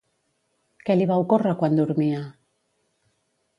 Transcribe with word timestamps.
Què 0.87 0.95
li 0.95 1.07
va 1.11 1.19
ocórrer 1.25 1.53
quan 1.61 1.79
dormia? 1.81 2.25